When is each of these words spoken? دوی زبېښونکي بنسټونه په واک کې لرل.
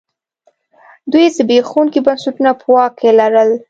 دوی 1.11 1.25
زبېښونکي 1.37 1.99
بنسټونه 2.05 2.51
په 2.59 2.65
واک 2.73 2.91
کې 2.99 3.09
لرل. 3.19 3.49